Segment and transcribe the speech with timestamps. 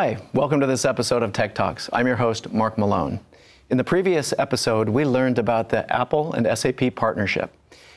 [0.00, 1.90] Hi, welcome to this episode of Tech Talks.
[1.92, 3.18] I'm your host, Mark Malone.
[3.68, 7.50] In the previous episode, we learned about the Apple and SAP partnership.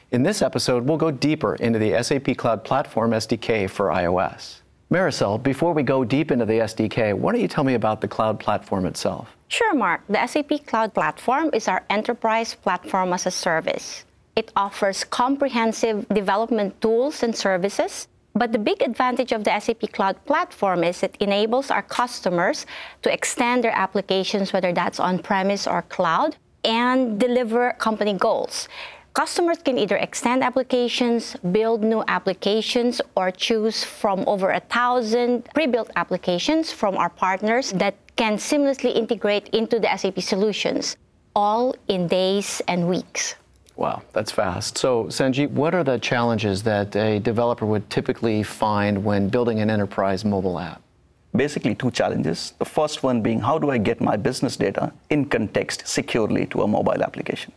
[0.10, 4.62] In this episode, we'll go deeper into the SAP Cloud Platform SDK for iOS.
[4.90, 8.08] Maricel, before we go deep into the SDK, why don't you tell me about the
[8.08, 9.38] cloud platform itself?
[9.50, 10.02] Sure, Mark.
[10.10, 14.06] The SAP Cloud Platform is our enterprise platform as a service.
[14.36, 20.24] It offers comprehensive development tools and services but the big advantage of the SAP Cloud
[20.26, 22.66] Platform is it enables our customers
[23.02, 28.70] to extend their applications, whether that's on premise or cloud, and deliver company goals.
[29.14, 35.68] Customers can either extend applications, build new applications, or choose from over a thousand pre
[35.68, 40.96] built applications from our partners that can seamlessly integrate into the SAP solutions,
[41.36, 43.36] all in days and weeks.
[43.82, 44.78] Wow, that's fast.
[44.78, 49.72] So, Sanjeev, what are the challenges that a developer would typically find when building an
[49.72, 50.84] enterprise mobile app?
[51.36, 52.54] Basically, two challenges.
[52.60, 56.62] The first one being how do I get my business data in context securely to
[56.62, 57.54] a mobile application?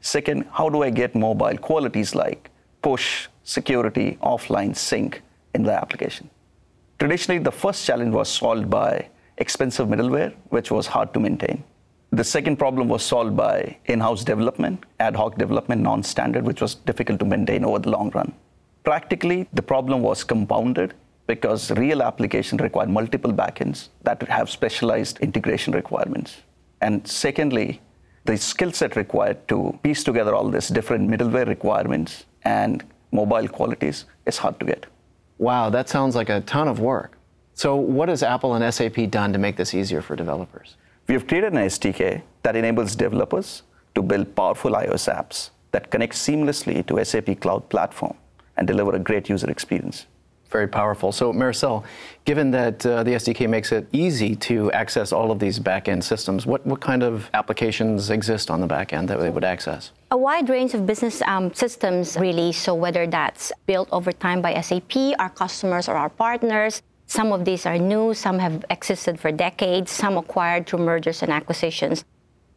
[0.00, 2.50] Second, how do I get mobile qualities like
[2.82, 5.22] push, security, offline, sync
[5.54, 6.28] in the application?
[6.98, 9.06] Traditionally, the first challenge was solved by
[9.38, 11.62] expensive middleware, which was hard to maintain.
[12.12, 16.60] The second problem was solved by in house development, ad hoc development, non standard, which
[16.60, 18.32] was difficult to maintain over the long run.
[18.82, 20.94] Practically, the problem was compounded
[21.28, 26.38] because real application required multiple backends that have specialized integration requirements.
[26.80, 27.80] And secondly,
[28.24, 32.82] the skill set required to piece together all these different middleware requirements and
[33.12, 34.86] mobile qualities is hard to get.
[35.38, 37.16] Wow, that sounds like a ton of work.
[37.54, 40.76] So, what has Apple and SAP done to make this easier for developers?
[41.10, 43.64] We have created an SDK that enables developers
[43.96, 48.16] to build powerful iOS apps that connect seamlessly to SAP Cloud Platform
[48.56, 50.06] and deliver a great user experience.
[50.50, 51.10] Very powerful.
[51.10, 51.82] So, Maricel,
[52.24, 56.46] given that uh, the SDK makes it easy to access all of these backend systems,
[56.46, 59.90] what, what kind of applications exist on the backend that they would access?
[60.12, 62.52] A wide range of business um, systems, really.
[62.52, 67.44] So, whether that's built over time by SAP, our customers, or our partners, some of
[67.44, 72.04] these are new, some have existed for decades, some acquired through mergers and acquisitions.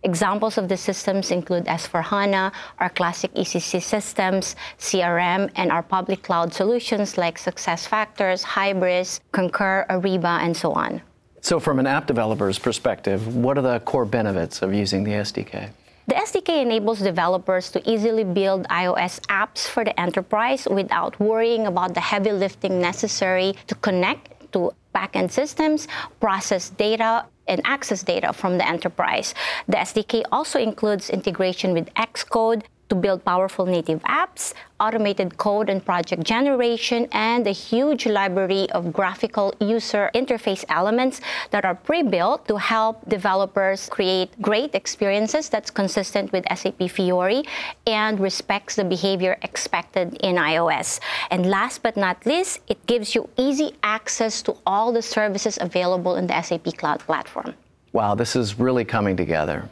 [0.04, 6.54] Examples of the systems include S4HANA, our classic ECC systems, CRM, and our public cloud
[6.54, 11.02] solutions like SuccessFactors, Hybris, Concur, Ariba, and so on.
[11.42, 15.72] So, from an app developer's perspective, what are the core benefits of using the SDK?
[16.06, 21.94] The SDK enables developers to easily build iOS apps for the enterprise without worrying about
[21.94, 25.88] the heavy lifting necessary to connect to backend systems,
[26.20, 29.34] process data, and access data from the enterprise.
[29.68, 35.84] The SDK also includes integration with Xcode, to build powerful native apps, automated code and
[35.86, 41.22] project generation, and a huge library of graphical user interface elements
[41.52, 47.44] that are pre-built to help developers create great experiences that's consistent with SAP Fiori
[47.88, 51.00] and respects the behavior expected in iOS.
[51.32, 56.16] And last but not least, it gives you easy access to all the services available
[56.16, 57.54] in the SAP Cloud Platform.
[57.94, 59.70] Wow, this is really coming together.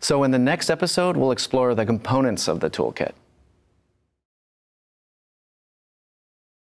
[0.00, 3.12] So, in the next episode, we'll explore the components of the toolkit.